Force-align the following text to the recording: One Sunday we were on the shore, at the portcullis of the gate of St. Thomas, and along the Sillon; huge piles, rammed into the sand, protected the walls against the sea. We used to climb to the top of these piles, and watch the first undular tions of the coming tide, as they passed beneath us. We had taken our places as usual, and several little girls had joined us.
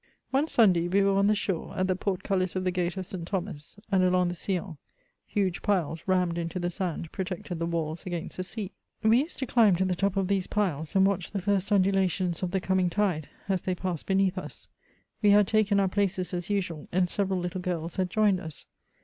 One 0.31 0.47
Sunday 0.47 0.87
we 0.87 1.03
were 1.03 1.15
on 1.15 1.27
the 1.27 1.35
shore, 1.35 1.75
at 1.77 1.85
the 1.85 1.95
portcullis 1.95 2.55
of 2.55 2.63
the 2.63 2.71
gate 2.71 2.97
of 2.97 3.05
St. 3.05 3.27
Thomas, 3.27 3.77
and 3.91 4.03
along 4.03 4.29
the 4.29 4.33
Sillon; 4.33 4.77
huge 5.27 5.61
piles, 5.61 6.01
rammed 6.07 6.39
into 6.39 6.57
the 6.57 6.71
sand, 6.71 7.11
protected 7.11 7.59
the 7.59 7.67
walls 7.67 8.03
against 8.07 8.37
the 8.37 8.43
sea. 8.43 8.71
We 9.03 9.19
used 9.21 9.37
to 9.37 9.45
climb 9.45 9.75
to 9.75 9.85
the 9.85 9.93
top 9.93 10.17
of 10.17 10.27
these 10.27 10.47
piles, 10.47 10.95
and 10.95 11.05
watch 11.05 11.29
the 11.29 11.41
first 11.43 11.69
undular 11.71 12.07
tions 12.09 12.41
of 12.41 12.49
the 12.49 12.59
coming 12.59 12.89
tide, 12.89 13.29
as 13.47 13.61
they 13.61 13.75
passed 13.75 14.07
beneath 14.07 14.39
us. 14.39 14.67
We 15.21 15.29
had 15.29 15.45
taken 15.45 15.79
our 15.79 15.87
places 15.87 16.33
as 16.33 16.49
usual, 16.49 16.87
and 16.91 17.07
several 17.07 17.37
little 17.39 17.61
girls 17.61 17.97
had 17.97 18.09
joined 18.09 18.39
us. 18.39 18.65